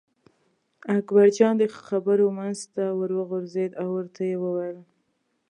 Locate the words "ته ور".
2.73-3.11